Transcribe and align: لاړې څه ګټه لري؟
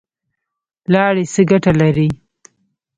لاړې 0.93 1.23
څه 1.33 1.41
ګټه 1.49 1.71
لري؟ 1.79 2.07